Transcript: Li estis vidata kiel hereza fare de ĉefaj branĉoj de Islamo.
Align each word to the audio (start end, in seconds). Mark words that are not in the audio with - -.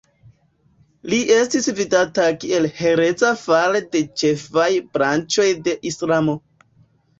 Li 1.11 1.19
estis 1.35 1.69
vidata 1.79 2.25
kiel 2.45 2.65
hereza 2.79 3.31
fare 3.43 3.83
de 3.93 4.03
ĉefaj 4.23 4.67
branĉoj 4.99 5.49
de 5.71 5.79
Islamo. 5.93 6.39